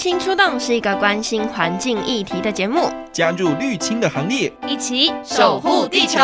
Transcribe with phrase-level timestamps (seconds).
[0.00, 6.18] 青出动是一个关心环境议题的节目，加入绿青的行列，一起守护地球。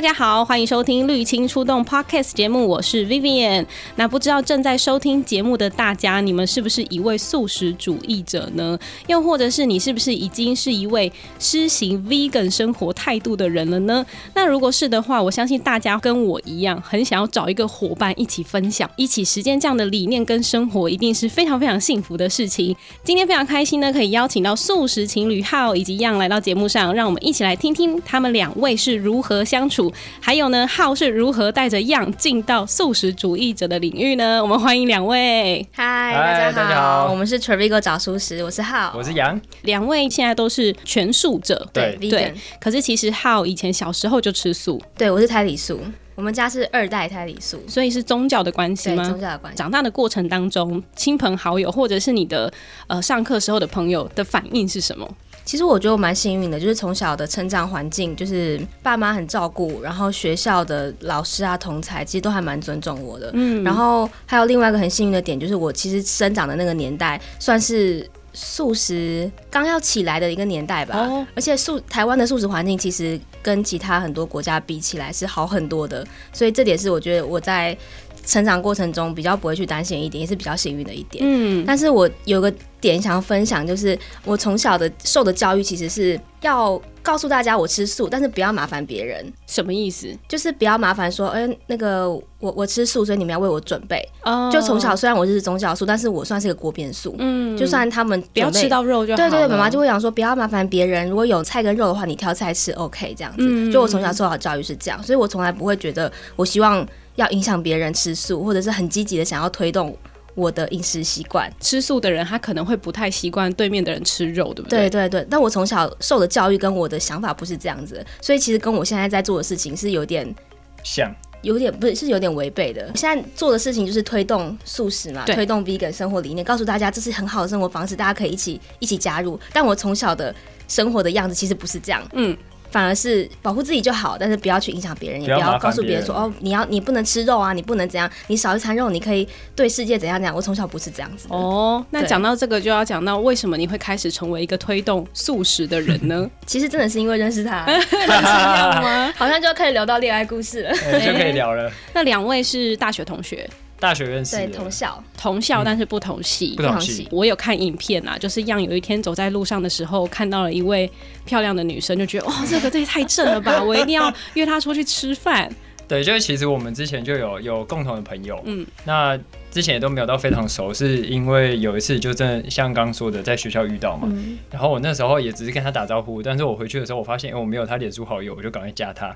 [0.00, 3.66] 大家好，欢迎收听绿青出动 Podcast 节目，我是 Vivian。
[3.96, 8.78] 那不知道正在收听节目的大家，你们是不是一位素食主义者呢？
[9.08, 14.06] 又或者是你是不是已经是一位施行 Vegan 生活态度的人了呢？
[14.32, 22.74] 那如果是的话，我相信大家跟我一样，很想要找一个伙伴一起分享、一起实践这样的理念跟生活，一定是非常非常幸福的事情。
[23.04, 29.89] 今天非常开心呢，可以邀请到素食情侣号以及 Yang 来到节目上，让我们一起来听听他们两位是如何相处。
[30.20, 34.42] 还有呢，Hao 是如何带着 Yang 进到素食主义者的领域呢？
[34.42, 35.66] 我们欢迎两位。
[35.72, 39.40] 嗨，大家好，大家好，我们是 Trivigo 找素食，我是 Hao，我是 Yang。
[39.62, 42.10] 两位现在都是全素者，对对。
[42.10, 45.80] 对可是其实 Hao 以前小时候就吃素，对，我是胎里素，
[46.14, 49.04] 我们家是二代胎里素，所以是宗教的关系吗？
[49.04, 49.56] 宗教的关系。
[49.56, 52.52] 长大的过程当中，亲朋好友或者是你的
[52.86, 55.08] 呃上课时候的朋友的反应是什么？
[55.50, 63.32] 其实我觉得我蛮幸运的，就是从小的成长环境，就是爸妈很照顾，然后学校的老师啊、同才其实都还蛮尊重我的。
[63.34, 70.96] 嗯，然后还有另外一个很幸运的点，就是我其实生长的那个年代算是素食刚要起来的一个年代吧。
[70.96, 77.76] 哦，而且素台湾的素食环境其实跟其他很多国家比起来是好很多的，所以这点是我觉得我在。
[78.24, 81.24] 成长过程中比较不会去担心一点，也是比较幸运的一点。
[81.26, 89.32] 嗯，但是我有个点想要分享，就是我从小的受的教育其实是要告诉大家我吃素，但是不要麻烦别人。
[89.46, 90.08] 什么意思？
[90.28, 94.06] 就是不要麻烦说，哎、欸，那个我我吃素，所以你们要为我准备。
[94.22, 94.48] 哦。
[94.52, 97.14] 就从小虽然我是宗教素，但是我算是个锅边素。
[97.18, 97.56] 嗯。
[97.56, 99.16] 就算他们不要吃到肉就好。
[99.16, 103.38] 对对对，妈妈就会讲说不要麻烦别人，如果有菜跟肉的话，你挑菜吃，OK 这样子。
[103.40, 103.70] 嗯。
[103.70, 106.86] 就我从小受到的教育是这样，所以我从来不会觉得我希望。
[107.16, 109.96] 要影响别人吃素，或者是很积极的想要推动
[110.34, 111.52] 我的饮食习惯。
[111.60, 114.88] 吃素的人，他可能会不太习惯对面的人吃肉，对不对？
[114.88, 115.26] 对对对。
[115.28, 120.34] 但我从小受的教育跟我的想法不是这样子，所以其实跟我现在在做的事情是有点
[120.82, 122.90] 像，有点不是，是有点违背的。
[122.94, 129.38] 现在做的事情就是推动素食嘛，推动 vegan 生活理念，告诉大家这是很好的生活方式，大家可以一起一起加入。
[129.52, 130.34] 但我从小的
[130.68, 132.36] 生活的样子其实不是这样，嗯。
[132.70, 140.34] 反而是保护自己就好，但是不要去影响别人，也不要告诉别人说哦，你要你不能吃肉啊，你不能怎样，你少一餐肉，你可以对世界怎样怎样。
[140.34, 141.34] 我从小不是这样子的。
[141.34, 146.28] 哦，那讲到这个就要讲到为什么你会开始成为一个推动素食的人呢？
[146.46, 149.12] 其实真的是因为认识他， 认识他吗？
[149.18, 151.70] 好像就要开始聊到恋爱故事了，就可以聊了。
[151.92, 153.48] 那两位是大学同学。
[153.80, 157.08] 大学认识，对，同校，同校，但是不同系，不同系。
[157.10, 160.88] 我有看影片啊，就是 Yang 有一天走在路上的时候，看到了一位
[161.24, 165.50] 漂亮的女生，就觉得哇，这个这也太正了吧，我一定要约她出去吃饭。
[165.90, 169.18] 对，就是其实我们之前就有有共同的朋友，嗯，那
[169.50, 179.06] 之前也都没有到非常熟，是因为有一次就真的像刚刚说的，在学校遇到嘛，嗯，然后我那时候也只是跟他打招呼，但是我回去的时候，我发现我没有他脸书好友，我就赶快加他，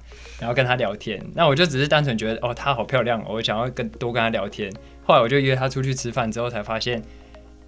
[0.41, 1.25] 然后跟他聊天。
[1.37, 4.69] 那我就只是单纯觉得哦，她好漂亮，我想要跟多跟她聊天。
[5.05, 7.01] 后来我就约她出去吃饭，之后才发现。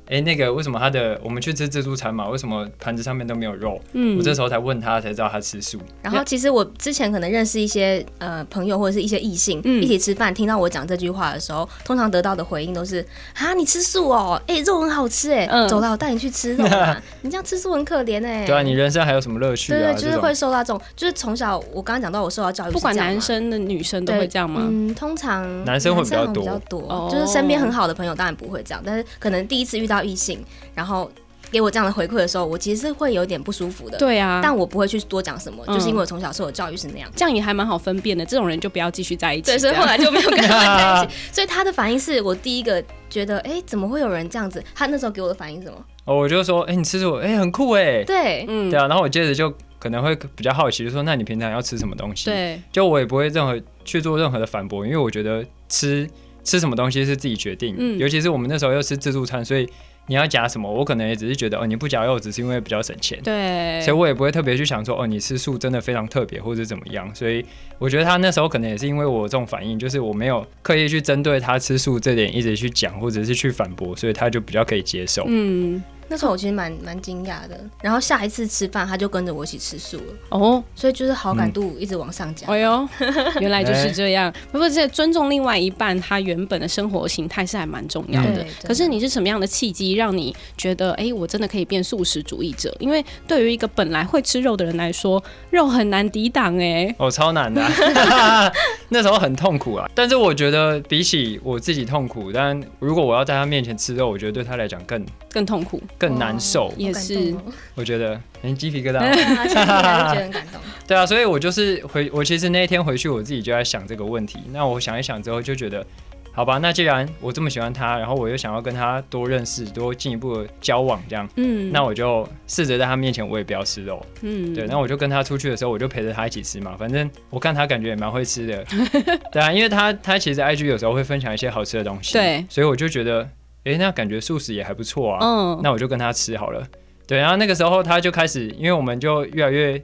[0.07, 2.29] 哎、欸，那个为什么他的我们去吃自助餐嘛？
[2.29, 3.81] 为什么盘子上面都没有肉？
[3.93, 5.79] 嗯，我这时候才问他，才知道他吃素。
[6.01, 18.47] 然后其实我之前可能认识一些呃朋友或者是一些异性，嗯、一起吃饭，听到我讲这句话的时候，通常得到的回应都是啊，你吃素哦，哎、欸，肉很好吃哎，嗯、走了，我带你去吃肉啊， 你这样吃素很可怜哎。
[18.47, 19.77] 对啊，你人生还有什么乐趣啊？
[19.77, 24.63] 对，对对，就是会受到这种，就是从小我刚刚讲到我受到教育，不管男生的女生都会这样吗？
[24.71, 30.45] 嗯，通常男生会比较多，比较多，就是身边很好的朋友当然不会这样，但是可能第一次遇到异性。
[30.75, 31.11] 然后
[31.51, 33.97] 给我这样的回馈的时候，我其实是会有点不舒服的。
[33.97, 37.09] 对啊，但我不会去多讲什么，嗯、就是因为我从小受的教育是那样。
[37.15, 39.53] 这样也还蛮好分辨的，这种人就不要继续在一起。
[39.53, 41.15] 对，所以后来就没有跟他在一起。
[41.33, 44.63] 所以他的反应是我第一个觉得，哎，怎么会有人这样子？
[44.75, 45.79] 他那时候给我的反应是什么？
[46.05, 48.03] 哦，我就说，哎，你吃素，哎，很酷哎。
[48.03, 48.89] 对，嗯，对啊。
[48.89, 52.25] 然后我接着就可能会比较好奇，就说，那你平常要吃什么东西？
[52.25, 56.09] 对，就我也不会任何去做任何的反驳，因为我觉得吃
[56.43, 57.77] 吃什么东西是自己决定。
[57.79, 59.69] 嗯，尤其是我们那时候又吃自助餐，所以。
[60.09, 60.71] 你要夹什么？
[60.71, 63.19] 我可能也只是觉得哦，你不夹肉只是因为比较省钱。
[63.23, 67.13] 对，所以我也不会特别去想说哦，你吃素真的非常特别或者怎么样。
[67.15, 67.45] 所以
[67.79, 75.25] 我觉得他那时候可能也是因为我这种反应，就是我没有刻意去针对他吃素这点一直去讲或者是去反驳，所以他就比较可以接受。
[75.27, 77.59] 嗯，那时候我其实蛮蛮惊讶的。
[77.83, 80.05] 然后下一次吃饭，他就跟着我一起吃素了。
[80.31, 82.47] 哦，所以就是好感度一直往上加。
[82.49, 82.89] 哎呦，
[83.41, 84.33] 原来就是这样。
[84.53, 88.45] 不过这尊重另外一半他原本的生活形态是还蛮重要的。
[88.65, 92.75] 可是你是什么样的契机让你觉得，哎，我真的可以变素食主义者？
[92.79, 96.95] 因为对于一个本来会吃肉的人来说，肉很难抵挡哎。
[96.99, 97.63] 哦，超难的，
[98.91, 99.89] 那时候很痛苦啊。
[99.95, 106.73] 但是我觉得比起我自己痛苦，但如果我要在他面前吃肉，我觉得对他来讲更更痛苦、更难受。
[106.77, 107.35] 也是，
[107.75, 109.01] 我觉得连鸡皮疙瘩，
[109.49, 110.61] 觉得很感动。
[110.87, 114.41] 对啊，所以我就是回我其实那一天回去，我自己就在想这个问题。
[114.53, 115.85] 那我想一想之后，就觉得。
[116.33, 128.63] 好吧，那既然我这么喜欢他，然后我又想要跟他多认识、多进一步的交往，这样，嗯，那我就试着在他面前我也不要吃肉，嗯，对，那我就跟他出去的时候，我就陪着他一起吃嘛，反正我看他感觉也蛮会吃的，
[129.33, 133.27] 对啊，因为他他其实 IG 有时候会分享一些好吃的东西，对，所以我就觉得，
[133.67, 136.67] 哎、欸，那感觉素食也还不错啊，嗯，那我就跟他吃好了，
[137.07, 139.83] 对，然后那个时候他就开始，因为我们就越来越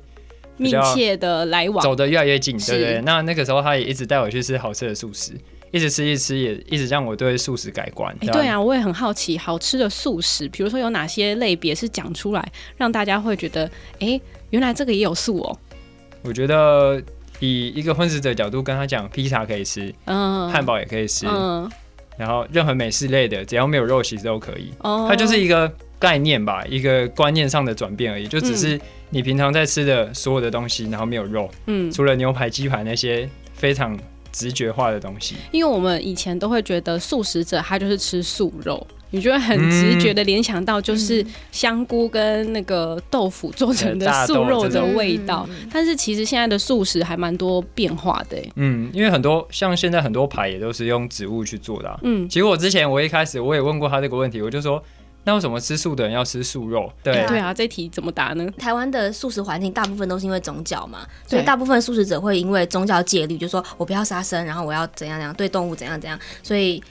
[0.57, 3.03] 密切的来往，走得越来越近，对不对？
[3.03, 5.33] 那那个时候他也一直带我去吃好吃的素食。
[5.73, 8.15] 一直吃，一直吃，也一直让我对素食改观。
[8.21, 13.65] 哎，对啊，我也很好奇，好吃的素食，比如说有哪些类别是讲出来，让大家会觉得，
[13.99, 14.21] 哎，
[14.51, 15.59] 原来这个也有素哦。
[16.21, 17.03] 我觉得
[17.41, 21.67] 以一个荤食者角度跟他讲，披萨可以吃，嗯，汉堡也可以吃，嗯，
[22.17, 24.73] 然后任何美式类的，只要没有肉，其实都可以。
[24.81, 28.81] 哦，它就是一个概念吧，一个观念上的转变而已，就只是
[29.11, 33.99] 你平常在吃的所有的东西，然后没有肉，嗯，除了牛排、鸡排那些非常。
[34.35, 45.49] 直觉化的东西，因为我们以前都会觉得素食者他就是吃素肉，你就会很直觉的联想到就是香菇跟那个豆腐做成的素肉的味道。
[45.73, 54.83] 但是其实现在的素食还蛮多变化的，嗯，因为很多像现在很多牌也都是用植物去做的，嗯，其实我之前我一开始我也问过他这个问题，我就说。
[55.25, 56.93] 那为什么吃素的人要吃素肉？
[57.01, 58.45] 对对啊，这题怎么答呢？
[58.59, 66.83] 台湾的素食环境大部分都是因为宗教嘛，所以大部分素食者会因为宗教戒律，就说我不要杀生，然后我要怎样怎样对动物怎样怎样，所以。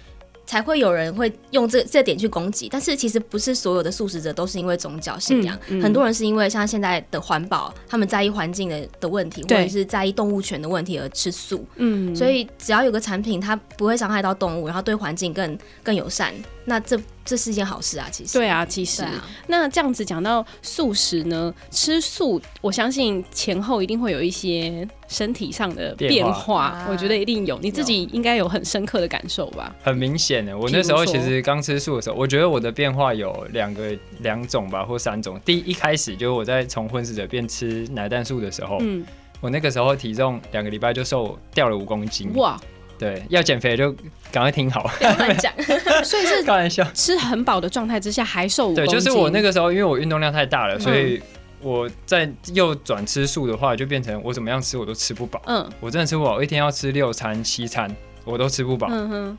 [0.52, 11.66] 才会有人会用这这点去攻击，但是其实不是所有的素食者都是因为宗教信仰，嗯嗯、很多人是因为像现在的环保，他们在意环境的的问题，或者是在意动物权的问题而吃素。
[11.78, 16.34] 嗯，所以只要有个产品它不会伤害到动物，然后对环境更更友善，
[16.66, 17.00] 那这
[17.32, 18.08] 这是一件好事啊。
[18.12, 24.88] 其实对啊，其实、啊、那这样子讲到素食呢，吃素我相信前后一定会有一些。
[25.08, 29.76] 身体上的变化，我觉得一定有，你自己应该有很深刻的感受吧？
[29.84, 35.38] 很明显的，我那时候其实刚吃素的时候，我觉得我的变化有两个两种吧，或三种。
[35.44, 39.06] 第一，一开始就是我在从荤食者变吃奶蛋素的时候，嗯，
[39.42, 42.58] 我那个时候体重两个礼拜就瘦掉了五公斤，哇！
[43.02, 43.92] 对，要减肥就
[44.32, 45.52] 赶快听好，不要乱讲。
[46.06, 48.86] 所以是开玩笑，吃很饱的状态之下还瘦五公斤。
[48.86, 51.20] 对，就是我那个时候，因为我运动量太大了，所以。
[51.64, 55.40] 我在又转吃素的话，就变成我怎么样吃我都吃不饱。
[55.46, 57.88] 嗯，我真的吃不饱，我一天要吃六餐七餐，
[58.26, 58.88] 我都吃不饱。
[58.90, 59.38] 嗯哼，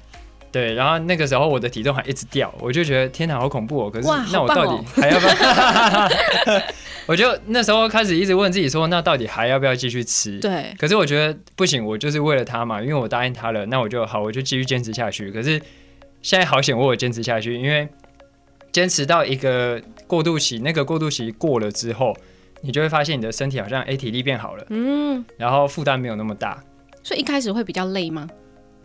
[0.53, 0.75] 对。
[0.75, 3.91] 然后那个时候我的体重还一直掉，我就觉得天哪，好恐怖哦！
[3.91, 6.63] 可是那我到底 还要不要？
[7.07, 10.39] 我就那时候开始一直问自己说，那到底还要不要继续吃？
[10.39, 10.73] 对。
[10.79, 15.33] 可是我觉得不行，我就是为了他嘛，因为我答应他了，那我就好，我就继续坚持下去。
[15.33, 15.61] 可是
[16.21, 17.89] 现在好险，我有坚持下去，因为。
[18.71, 22.17] 坚持到一个过渡期，那个过渡期过了之后，
[22.63, 26.59] 你就会发现你的身体好像哎、欸、体力变好了，嗯，然后负担没有那么大。
[27.03, 28.27] 所以一开始会比较累吗？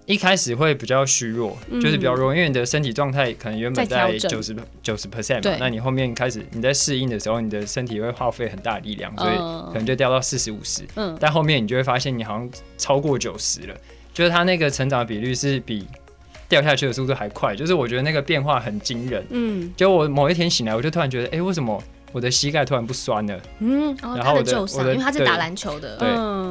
[0.07, 9.35] 一开始会比较虚弱，嗯、就是比较弱，因为你的身体状态可能原本在九十九十 percent 嘛，那你后面开始你在适应的时候，你的身体会耗费很大的力量，所以
[9.67, 13.75] 可能就掉到四十五十，嗯，但后面你就会发现你好像超过九十了，
[14.13, 15.85] 就是它那个成长比率是比。
[16.49, 19.21] 掉下去的速度还快，就是我觉得那个变化很惊人。
[19.31, 23.39] 嗯，就我某一天醒来，我就突然觉得，哎、欸，为什么我的膝盖突然不酸了？
[23.59, 26.07] 嗯，然后我的旧伤，因为他是打篮球的，对。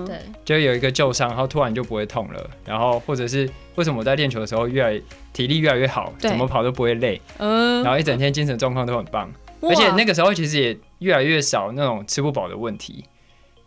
[0.06, 2.50] 对，就有一个旧伤，然后突然就不会痛了。
[2.64, 7.20] 然后或者是为什么我在练球的时候越来体力越来越好，怎么跑都不会累。
[7.38, 9.28] 嗯，然后一整天精神状况都很棒，
[9.62, 13.04] 而且那个时候其实也越来越少那种吃不饱的问题，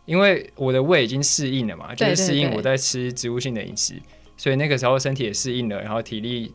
[0.06, 4.02] 因为我的胃已经适应了嘛，就是适应我在吃植物性的饮食。
[4.38, 6.54] 所以那个时候身体也适应了，然后体力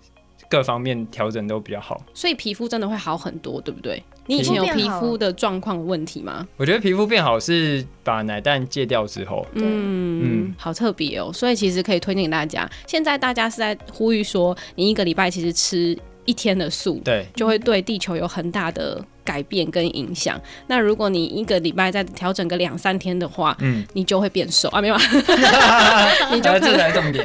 [0.48, 4.02] 各方面调整都比较好，所以皮肤真的会好很多，对不对？
[4.26, 6.46] 你以前有皮肤的状况问题吗？
[6.56, 11.30] 我觉得皮肤变好是把奶蛋戒掉之后，嗯嗯，嗯好特别哦。
[11.32, 20.40] 所以其实可以推荐给大家，现在大家是在呼吁说，你一个礼拜其实吃一天的素，对，就会对地球有很大的改变跟影响。
[20.66, 24.96] 那如果你一个礼拜再调整个两三天的话，嗯，你就会变瘦啊，没有？
[26.32, 27.24] 你就可能这重点，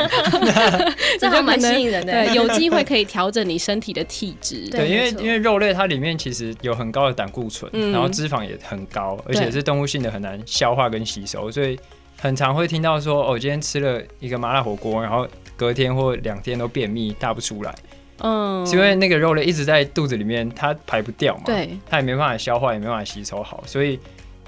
[1.19, 2.13] 这还蛮吸引人的。
[2.13, 4.67] 对，有机会可以调整你身体的体质。
[4.69, 11.77] 对，因为因为肉类它里面其实有很高的胆固醇，然后脂肪也很高，而且是动物性的，很难消化跟吸收，所以
[12.17, 17.75] 很常会听到说，哦，今天吃了一个麻辣火锅，然后隔天或两天都便秘，大不出来。
[18.19, 23.99] 嗯，是因为那个肉类一直在肚子里面，它排不掉嘛，对，它也没办法消化，也没办法吸收好，所以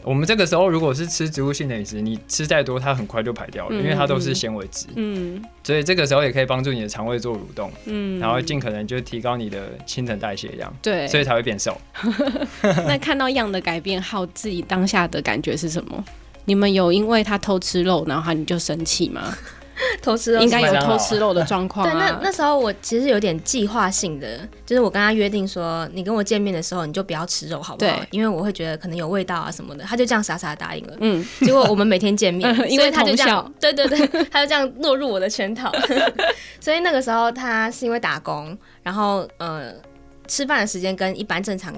[0.04, 11.80] 我们这个时候如果是吃植物性的饮食，你吃再多，它很快就排掉了，嗯、因为它都是纤维质，嗯，所以这个时候也可以帮助你的肠胃做蠕动，嗯，然后尽可能就提高你的新陈代谢，这样，对，所以才会变瘦。
[12.88, 16.04] 那看到样的改变后，自己当下的感觉是什么？
[16.46, 19.38] 你们有因为他偷吃肉，然后你就生气吗？
[20.02, 21.92] 偷吃肉应该有偷吃肉的状况、啊。
[21.92, 27.92] 对，那那时候我其实有点计划性的，就是我跟他约定说，你跟我见面的时候你就不要吃肉，好不好？
[27.92, 29.84] 对，因为我会觉得可能有味道啊什么的。
[29.84, 30.94] 他就这样傻傻答应了。
[31.00, 31.26] 嗯。
[31.42, 35.72] 结果我们每天见面， 因为他就这样，对对对，他就这样落入我的圈套。
[36.60, 39.74] 所以那个时候他是因为打工，然后呃。
[40.28, 41.74] 吃饭的时间跟一般正常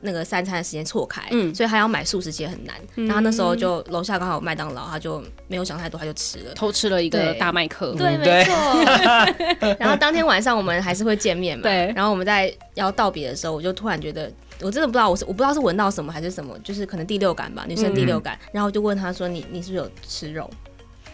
[0.00, 2.74] 那个三餐的时间错开，嗯，所以他要买素食其实很难。
[2.96, 7.92] 嗯、然后那时候就楼下刚好有麦当劳，他就没有想太多，他就吃了，偷吃了一个大麦克。
[7.94, 9.76] 对，没错。
[9.78, 11.62] 然后当天晚上我们还是会见面嘛。
[11.62, 11.92] 对。
[11.94, 18.34] 然后我们在要道别的时候，我就突然觉得，我真的不知道我是我不知道是闻到什么还是什么，就是可能第六感吧，女生第六感。
[18.36, 20.48] 嗯、然后就问他说：“你你是不是有吃肉？”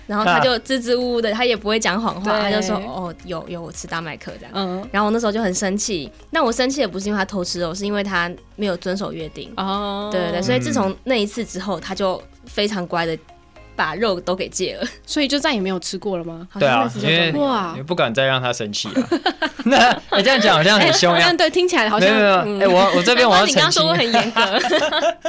[0.07, 6.11] 然后他就支支吾吾的，他也不会讲谎话，他就说：“哦，有有，我吃大麦克这样。”嗯，然后我那时候就很生气。
[6.31, 9.53] 那我生气也不是因为他偷吃肉，是因为他没有遵守约定。
[9.57, 13.19] 哦，对对对，所以自从那一次之后，他就非常乖的。
[13.77, 16.47] 把肉都给戒了，所以就再也没有吃过了吗？
[16.61, 19.09] 对啊，因为哇，不敢再让他生气了。
[19.71, 21.33] 那你这样讲好像很凶呀？
[21.33, 22.71] 对，听起来好像没有没有。
[22.71, 24.41] 哎，我我这边 我要澄清，你刚刚说我很严格，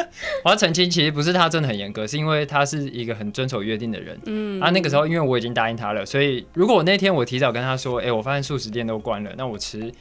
[0.43, 4.17] 我要澄清，其实不是他真的很严格，是因为他是一个很遵守约定的人。
[4.25, 9.91] 嗯，啊，那个时候因为我已经答应他了，所以如果我那天我提早跟他说，哎，我发现素食店都关了，那我吃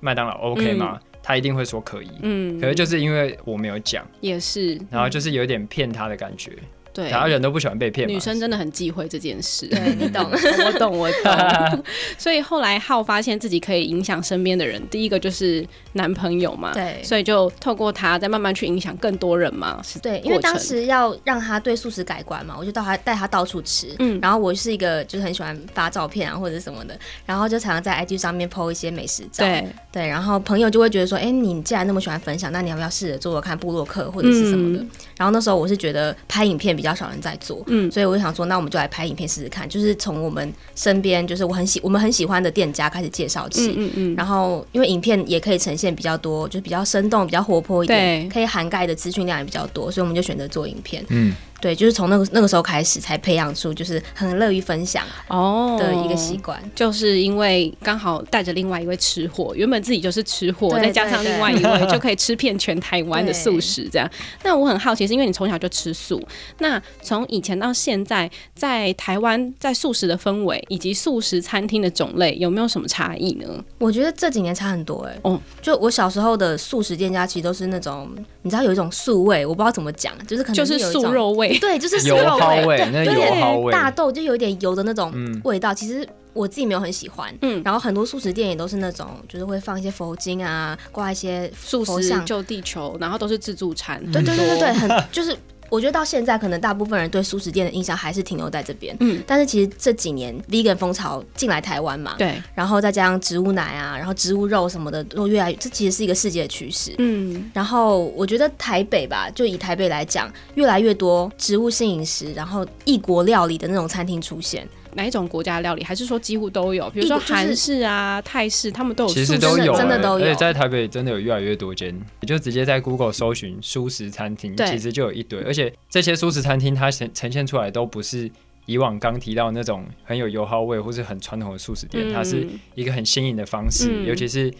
[0.00, 0.98] 麦当劳 OK 吗？
[1.22, 2.10] 他一定会说可以。
[2.22, 6.52] 嗯，可是就是因为我没有讲，也是，然后就是有点骗他的感觉。
[6.96, 8.08] 对，然后人都不喜欢被骗。
[8.08, 9.66] 女生真的很忌讳这件事。
[9.66, 11.84] 对， 你懂，我懂，我懂。
[12.16, 15.62] 所以后来浩发现自己可以影响身边的人，第一个就是
[15.92, 16.72] 男朋友嘛。
[16.72, 17.02] 对。
[17.04, 19.78] 所以就透过他，再慢慢去影响更多人嘛。
[19.84, 19.98] 是。
[19.98, 23.94] 对，因为当时要让他对素食改观嘛，我就到他带他到处吃。
[23.98, 24.18] 嗯。
[24.22, 29.44] 然后我是一个就是很喜欢发照片啊或者什么的，然后就常常在 IG 上面 po 一些美食照。
[29.44, 29.68] 对。
[29.92, 34.84] 对，然后朋友就会觉得说，哎，你既然那么喜欢分享，那你要不要试着做做看布洛克或者是什么的？
[35.18, 51.34] 然后那时候我是觉得拍影片比较少人在做，嗯，所以我就想说，那我们就来拍影片试试看，就是从我们身边，就是我很喜我们很喜欢的店家开始介绍起，嗯嗯，然后因为影片也可以呈现比较多，就是比较生动、比较活泼一点，可以涵盖的资讯量也比较多，所以我们就选择做影片，嗯。
[51.60, 56.60] 对，就是从那个那个时候开始，才培养出就是很乐于分享哦的一个习惯。
[56.74, 64.08] 就是因为刚好带着另外一位吃货，原本自己就是吃货，再加上另外一位就可以吃遍全台湾的素食这样。
[64.42, 66.22] 那我很好奇，是因为你从小就吃素，
[66.58, 73.46] 那从以前到现在，在台湾在素食的氛围以及素食餐厅的种类，有没有什么差异呢？
[73.78, 75.20] 我觉得这几年差很多哎、欸。
[75.22, 78.08] 哦，就我小时候的素食店家，其实都是那种
[78.42, 81.45] 你知道有一种素味，我不知道怎么讲，就是可能就是素肉味。
[81.58, 82.36] 对，就是素肉
[82.66, 85.12] 味，那油耗味，大豆就有点油的那种
[85.44, 85.72] 味道。
[85.72, 87.34] 嗯、其实我自己没有很喜欢。
[87.42, 94.00] 嗯，然后很多素食店也都是那种，就是会放一些佛经啊，挂一些素食救地球，然后都是自助餐。
[94.12, 95.36] 对对对对对，很就是。
[95.68, 98.96] 我觉得到现在，可能大部分人对素食店的印象还是停留在这边。
[99.00, 106.94] 嗯，但是其实这几年 vegan 风潮进来台湾嘛，对，然后再加上植物奶啊，然后植物肉什么的都越来越，这其实是一个世界的趋势。
[106.98, 114.66] 嗯，然后我觉得台北吧，就以台北来讲，越来越多植物性饮食，然后异国料理的那种餐厅出现。
[114.96, 116.90] 哪一种国家的料理，还是说几乎都有？
[116.90, 119.10] 比如说韩式啊、就是、泰式，他们都有。
[119.10, 120.24] 其实都有，真的都有。
[120.24, 125.40] 而且在台北真的有越来越多间，你就直接在 Google 搜寻素食餐厅，其实就有一堆。
[125.42, 128.28] 而且这些素食餐厅，它呈呈现出来都不是
[128.64, 133.90] 以往刚提到那种很有油耗味或是很传统的素食店，嗯、它是一个很新颖的方式。
[133.90, 134.52] 嗯、尤其是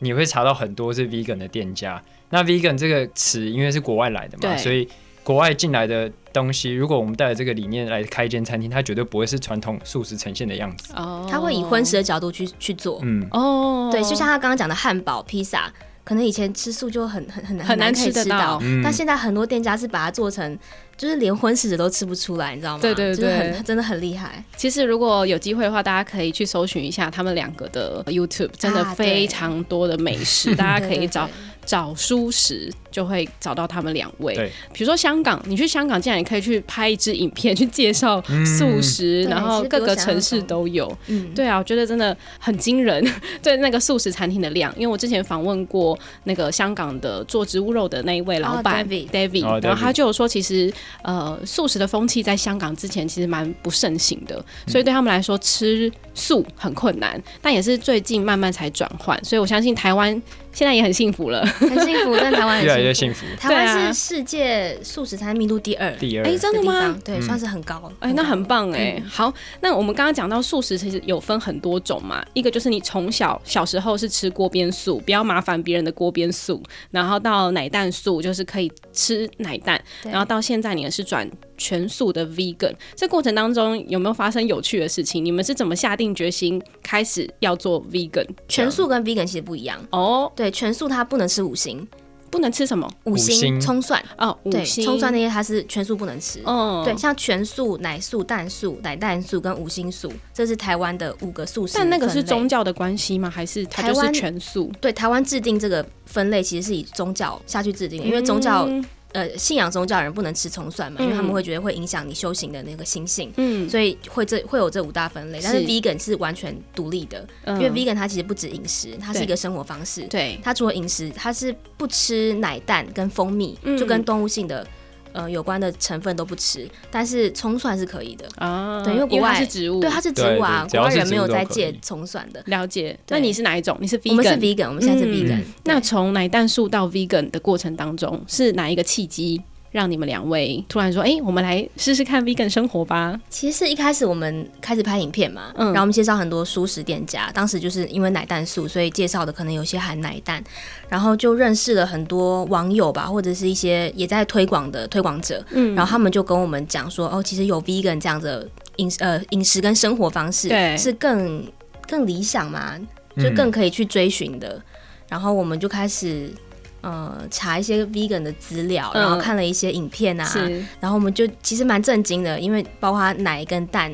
[0.00, 2.02] 你会查到很多是 vegan 的店家。
[2.30, 4.86] 那 vegan 这个词，因为是国外来的嘛，所以。
[5.28, 10.94] 国外进来的东西，如果我们带着这个理念来开一间餐厅，它绝对不会是传统素食呈现的样子。
[10.96, 12.98] 哦，它会以荤食的角度去去做。
[13.02, 15.70] 嗯，哦，对，就像他刚刚讲的汉堡、披萨，
[16.02, 20.58] 可能以前吃素就很很很很难吃得到，嗯、但现在很多店家是把它做成
[20.98, 22.82] 就是连荤食者都吃不出来，你知道吗？
[22.82, 24.44] 对对对，很真的很厉害。
[24.56, 31.26] 其实如果有机会的话，大家可以去搜寻一下他们两个的 YouTube，真的非常多的美食，啊、大家可以找。
[31.28, 34.34] 对对对找蔬食就会找到他们两位。
[34.34, 38.18] 对，比如说香港，你去香港竟然也可以去拍一支影片去介绍
[38.56, 40.90] 素食，嗯、然后各个城市都有。
[41.08, 43.06] 嗯，对啊，我觉得真的很惊人，
[43.42, 44.72] 对那个素食餐厅的量。
[44.76, 50.72] 因为我之前访问过那个香港的做植物肉的那一位老板、oh, David，oh, 然后他就有说，其实
[51.02, 59.18] 呃素食的风气在香港之前其实蛮不盛行的，所以对他们来说吃素很困难，但也是最近慢慢才转换。
[59.24, 60.20] 所以我相信台湾。
[60.50, 63.24] 现在也很幸福了，很幸福，但台湾越来越幸福。
[63.38, 66.98] 台湾是世界素食餐密度第二，第二，哎，真的吗？
[67.04, 67.92] 对，算是很高。
[68.00, 69.00] 哎，那很棒哎。
[69.08, 72.24] 好，那我们刚刚讲到素食，其实有分很多种嘛。
[72.32, 81.28] 一个就是你从小小时候是吃锅边素，不要麻烦别人的锅边素，然后到奶蛋素，就是可以吃奶蛋，然后到现在你也是转。
[81.60, 85.24] 全素的 vegan，这过程当中有没有发生有趣的事情？
[85.24, 88.24] 你们是怎么下定决心开始要做 vegan？
[88.46, 90.30] 全素跟 vegan 其实不一样哦。
[90.36, 91.84] 对，全素它不能吃五星，
[92.30, 92.88] 不能吃什么？
[93.06, 96.40] 五星葱蒜哦，五辛葱蒜那些它是全素不能吃。
[96.44, 101.74] 哦，对，像全素、奶素、蛋素、奶蛋素跟五星素，这是台湾的五个素食。
[101.76, 103.28] 但那个是宗教的关系吗？
[103.28, 104.70] 还是它就是全素？
[104.80, 108.68] 对，台湾制定这个分类其实是以宗教下去制定的，因为宗教。
[109.12, 115.40] 嗯呃，信仰宗教人不能吃葱蒜嘛，因为他们会觉得会影响你修行的那个心性，嗯，所以会这会有这五大分类。
[115.42, 120.02] 但是 vegan 是完全独立的，因为 vegan 它其实不止饮食，它是一个生活方式。
[120.08, 124.66] 对，它除了饮食，它是不吃奶蛋跟蜂蜜，就跟动物性的。
[125.12, 128.82] 呃，有关的成分都不吃，但是葱蒜是可以的啊。
[128.84, 130.66] 对，因为国外是植物，对，它是植物啊。
[130.70, 132.42] 国外人没有在戒葱蒜的。
[132.46, 132.98] 了解。
[133.08, 133.76] 那你是哪一种？
[133.80, 134.10] 你是 vegan？
[134.10, 135.40] 我们是 vegan，我们现在是 vegan。
[135.64, 139.40] 那从奶蛋素到 vegan 的过程当中，是哪一个契机？
[139.70, 147.30] 让你们两位突然说：“哎、欸，我们来试试看 vegan 生活吧。”其实是一开始我们开始拍影片嘛，嗯，然后我们介绍很多素食店家。
[147.32, 150.42] 当时就是因为奶蛋素，所以介绍的可能有些含奶蛋，
[150.88, 155.44] 然后就认识了很多网友吧，或者是一些也在推广的推广者。
[155.50, 161.46] 嗯，然后他们就跟我们讲说：“哦，其实有 vegan 这样的饮呃饮食跟生活方式，对，是更
[161.86, 162.74] 更理想嘛，
[163.18, 164.48] 就更可以去追寻的。
[164.48, 164.62] 嗯”
[165.10, 166.32] 然后我们就开始。
[166.80, 173.92] 呃，查一些 vegan 的资料，然后看了一些影片啊，嗯、然后我们就其实蛮震惊的，因为包括奶跟蛋、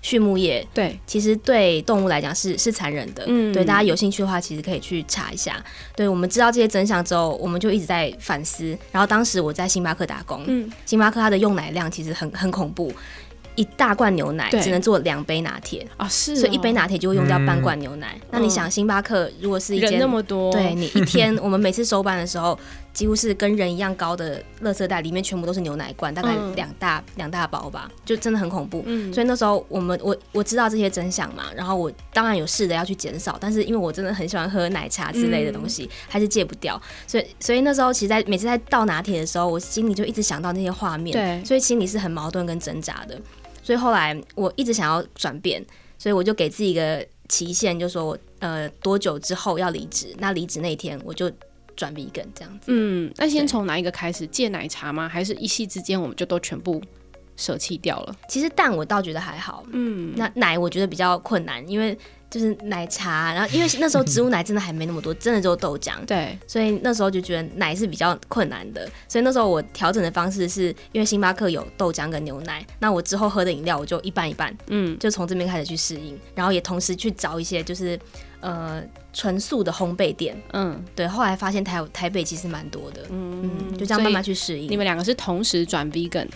[0.00, 3.24] 畜牧业，对，其实对动物来讲是是残忍的。
[3.26, 5.62] 嗯，对，大家有兴趣的话，其实可以去查一下。
[5.96, 8.78] 对，我们知道这些真相之后，我们就一直在反思。
[8.92, 12.92] 然后当时我在星巴克打工，嗯，星巴克它的用奶量其实很很恐怖。
[13.60, 15.86] 一大罐牛奶只能做两杯拿铁。
[15.98, 18.18] 啊，是，所以一杯拿铁就会用掉半罐牛奶。
[18.30, 22.58] 那你想，星巴克如果是一间那么多，对你一天，我们每次收班的时候，
[22.94, 28.82] 几乎是跟人一样高的垃圾袋，里面全部都是牛奶罐，大概两大两大包吧，就真的很恐怖。
[29.12, 36.80] 所以那时候我们我我知道这些真相嘛，然后我当然有试着要去减少，但是因为我真的很喜欢喝奶茶之类的东西，还是戒不掉。
[37.06, 43.20] 所以所以那时候其实在每次在倒拿铁的时候，我心里就一直想到那些画面，对，所以心里是很矛盾跟挣扎的。
[43.62, 45.64] 所以后来我一直想要转变，
[45.98, 51.30] 所以我就给自己一个期限，就说我呃多久之后要离职，那离职那天我就
[51.76, 52.66] 转 vegan 这样子。
[52.66, 54.26] 嗯，那先从哪一个开始？
[54.26, 55.08] 戒奶茶吗？
[55.08, 56.82] 还是一夕之间我们就都全部
[57.36, 58.16] 舍弃掉了？
[58.28, 61.96] 其实蛋我倒觉得还好，嗯，那奶我觉得比较困难，因为。
[62.30, 65.94] 就是奶茶，然后因为那时候植物奶真的还没那么多，真的只有豆浆。
[66.06, 68.88] 对，所以那时候就觉得奶是比较困难的。
[69.08, 77.98] 所以那时候我调整的方式是因为星巴克有豆浆跟牛奶，那我之后喝的饮料我就一半一半，嗯，就从这边开始去适应，然后也同时去找一些就是
[78.38, 78.80] 呃
[79.12, 81.08] 纯素的烘焙店，嗯，对。
[81.08, 84.70] 后来发现台台北其实蛮多的，嗯嗯，就这样慢慢去适应。
[84.70, 86.28] 你们两个是同时转 vegan？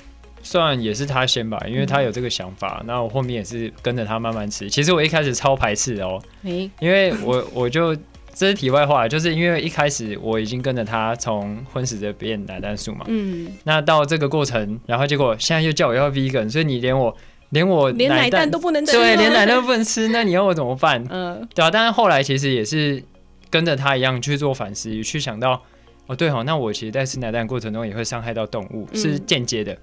[0.44, 4.68] 算也是他先吧，因为他有这个想法，那、嗯、我后面也是跟着他慢慢吃。
[4.70, 7.96] 其实我一开始超排斥哦，欸、因为我我就
[8.34, 17.16] 这是题外话，就是因为一开始我已经跟着他从荤食这边奶蛋素嘛，嗯，那到这个过程，然后结果现在又叫我要 vegan，所以你连我
[17.50, 21.02] 连我奶连奶蛋都不能吃，对，连奶蛋都不能吃， 那你要我怎么办？
[21.08, 21.70] 嗯，对啊。
[21.70, 23.02] 但是后来其实也是
[23.48, 25.62] 跟着他一样去做反思，去想到
[26.06, 29.74] 哦，对哦，那我其实在吃奶蛋过程中也会伤害到动物，嗯、是间接的。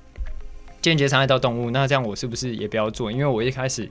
[0.82, 3.12] 间接伤害到动物，那这样我是不是也不要做？
[3.12, 3.88] 因为我一开始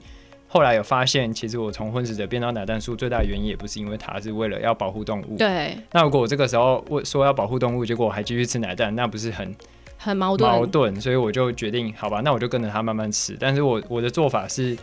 [0.47, 5.37] 后来有发现，其实我从混食者变到奶蛋素最大的原因也不是因为它，是为了要保护动物。
[5.37, 5.77] 对。
[5.93, 9.55] 那如果我这个时候我说要保护动物，结果我还继续吃奶蛋，那不是很
[9.97, 10.51] 很矛盾？
[10.51, 10.99] 矛盾。
[10.99, 13.37] 所以我就决定，好吧，那我就跟着它慢慢吃。
[13.39, 14.77] 但是我我的做法是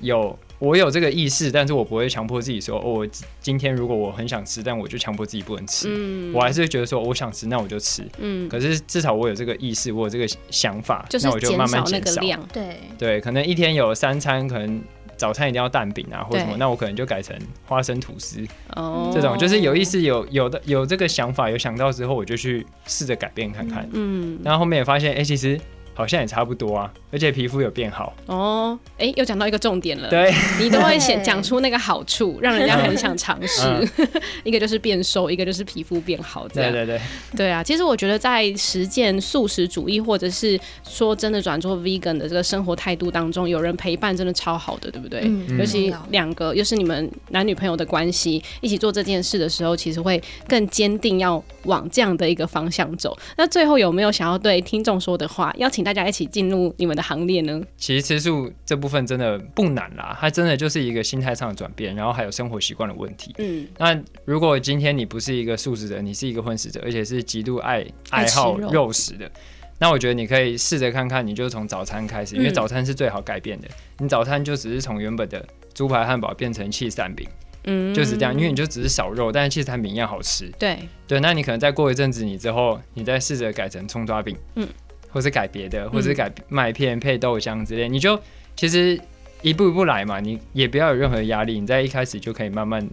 [0.00, 3.06] 有我有这个意识，但是我不会强迫自己说，哦，我
[3.40, 5.88] 今天如果我很想吃，但我就强迫自己不能吃。
[5.90, 8.02] 嗯，我还是会觉得说，我想吃，那我就吃。
[8.18, 12.48] 嗯，可是至少我有这个意识，我有这个想法，就是那我就慢慢减少那个量。
[12.52, 14.82] 对对，可能一天有三餐，可能
[15.16, 18.42] 早餐一定要蛋饼啊，或什么，那我可能就改成花生吐司。
[18.74, 23.86] 哦，这种就是有意思，有有的有这个想法，有想到之后，我就去试着改变看看。
[23.92, 25.60] 嗯，然后后面也发现，哎、欸，其实。
[25.94, 28.78] 好像也差不多啊，而且皮肤有变好哦。
[28.98, 33.62] 哎、欸，又讲到一个重点了，对，你都会先讲出那个好处，让人家很想尝试。
[33.96, 34.08] 嗯、
[34.42, 36.72] 一个就是变瘦，一个就是皮肤变好，这样。
[36.72, 37.62] 对对对，对啊。
[37.62, 45.20] 其实我觉得在实践素食主义，或者是说真的转做 vegan 的这个生活态度当中，有人陪伴真的超好的，对不对？
[45.24, 53.16] 嗯、尤其两个又是你们男女朋友的关系，一起做这件事的时候，其实会更坚定要往这样的一个方向走。
[53.36, 55.54] 那最后有没有想要对听众说的话？
[55.58, 55.83] 邀请。
[55.84, 57.60] 大家一起进入你们的行列呢？
[57.76, 63.34] 其实吃素这部分真的不难啦，它真的就是一个心态上的转变，然后还有生活习惯的问题。
[63.38, 69.30] 嗯，那如果今天你不是一个素食者，你是一个荤食者，而且是极度爱爱好肉食的，
[69.78, 73.68] 那我觉得你可以试着看看，你就从早餐开始，因为早餐是最好改变的。
[73.68, 77.28] 嗯、你早餐就只是从原本的猪排汉堡变成起司蛋饼，
[77.64, 80.50] 嗯，就是这样，因为你就只是少肉，但是起司蛋饼一样好吃。
[80.58, 84.66] 对对，那你可能再过一阵子，你之后你再试着改成葱抓饼，嗯。
[85.14, 88.20] 或是改别的，或是改麦片配豆浆之类，嗯、你就
[88.56, 89.00] 其实
[89.42, 92.84] 一步一步来嘛，你也不要有任何压力，你在一开始就可以慢慢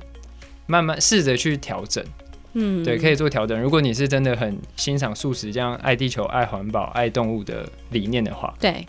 [0.67, 2.05] 慢慢试着去调整，
[2.53, 3.59] 嗯，对，可以做调整。
[3.59, 8.85] 如果你是真的很欣赏素食这样爱地球、爱环保、爱动物的理念的话，对，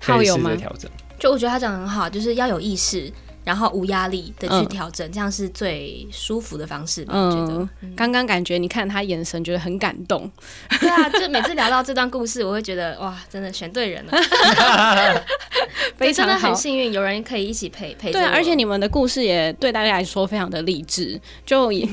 [0.00, 0.90] 可以试着调整。
[1.18, 3.12] 就我觉得他讲得很好，就是要有意识。
[3.44, 7.14] 然后无压力的去调整，嗯、这样是最舒服的方式吧。
[7.16, 10.30] 我觉得，刚刚感觉你看他眼神，觉得很感动。
[10.78, 14.12] 对啊，就每次聊到这段故事，我会觉得哇，真的选对人了，
[15.96, 18.12] 非常的，很幸运有人可以一起陪陪。
[18.12, 21.88] 对，而且你们的故事也对大家来说非常的励志，就也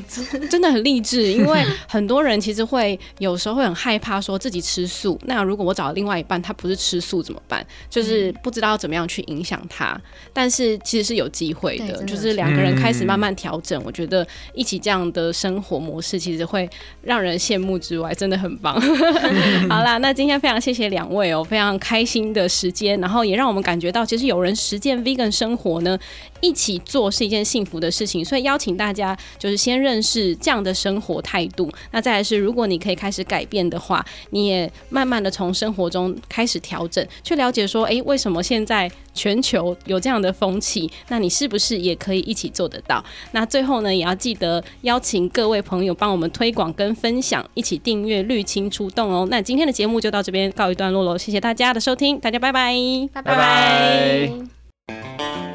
[0.50, 1.32] 真的很励志。
[1.32, 7.66] 因为很多人其实会有时候会很害怕说自己吃素，那如果我找另外一半他不是吃素怎么办？
[7.90, 9.98] 就是不知道怎么样去影响他。
[10.34, 11.26] 但是其实是有。
[11.38, 16.68] 机会的，就是两个人开始慢慢调整，嗯、我觉得一起这样的生活模式，其实会
[17.04, 18.74] 让人羡慕之外，真的很棒。
[19.70, 25.96] 好啦，那今天非常谢谢两位哦，非常开心的时间，然后也让我们感觉到，其实有人实践 vegan 生活呢，
[26.42, 28.26] 一起做是一件幸福的事情。
[28.26, 40.90] 所以邀请大家，就是先认识这样的生活态度，那再来是，如果你可以开始改变的话，你也慢慢的从生活中开始调整，去了解说，哎、欸，为什么现在全球有这样的风气？
[41.10, 41.28] 那你。
[41.28, 43.04] 你是不是也可以一起做得到？
[43.34, 49.28] 那最后呢，也要记得邀请各位朋友帮我们推广跟分享，一起订阅绿青出动哦。
[49.30, 52.74] 那今天的节目就到这边告一段落喽，谢谢大家的收听，大家拜拜，
[53.12, 54.57] 拜拜。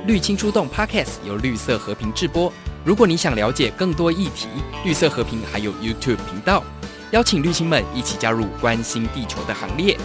[0.06, 2.52] 绿青出动 Podcast 由绿色和平制播。
[2.84, 4.48] 如果你想了解更多议题，
[4.84, 6.64] 绿色和平还有 YouTube 频道，
[7.12, 9.96] 邀请绿青们一起加入关心地球的行列。